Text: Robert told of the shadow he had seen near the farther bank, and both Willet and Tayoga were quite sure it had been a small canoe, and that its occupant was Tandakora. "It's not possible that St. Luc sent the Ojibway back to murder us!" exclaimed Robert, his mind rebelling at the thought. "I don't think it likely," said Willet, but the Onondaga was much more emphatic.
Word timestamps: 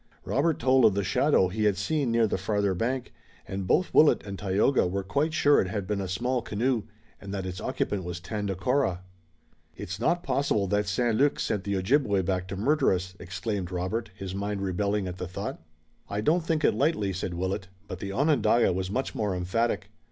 Robert 0.25 0.57
told 0.57 0.83
of 0.85 0.95
the 0.95 1.03
shadow 1.03 1.47
he 1.49 1.65
had 1.65 1.77
seen 1.77 2.09
near 2.09 2.25
the 2.25 2.35
farther 2.39 2.73
bank, 2.73 3.13
and 3.47 3.67
both 3.67 3.93
Willet 3.93 4.23
and 4.25 4.35
Tayoga 4.39 4.87
were 4.87 5.03
quite 5.03 5.31
sure 5.31 5.61
it 5.61 5.67
had 5.67 5.85
been 5.85 6.01
a 6.01 6.07
small 6.07 6.41
canoe, 6.41 6.85
and 7.21 7.31
that 7.31 7.45
its 7.45 7.61
occupant 7.61 8.03
was 8.03 8.19
Tandakora. 8.19 9.03
"It's 9.75 9.99
not 9.99 10.23
possible 10.23 10.65
that 10.69 10.87
St. 10.87 11.15
Luc 11.15 11.39
sent 11.39 11.65
the 11.65 11.75
Ojibway 11.77 12.23
back 12.23 12.47
to 12.47 12.55
murder 12.57 12.91
us!" 12.91 13.13
exclaimed 13.19 13.69
Robert, 13.71 14.09
his 14.15 14.33
mind 14.33 14.63
rebelling 14.63 15.05
at 15.07 15.19
the 15.19 15.27
thought. 15.27 15.61
"I 16.09 16.19
don't 16.19 16.43
think 16.43 16.63
it 16.63 16.73
likely," 16.73 17.13
said 17.13 17.35
Willet, 17.35 17.67
but 17.87 17.99
the 17.99 18.11
Onondaga 18.11 18.73
was 18.73 18.89
much 18.89 19.13
more 19.13 19.35
emphatic. 19.35 19.91